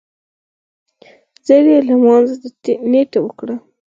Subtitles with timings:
[1.45, 3.47] ژر يې لمانځه ته نيت وکړ.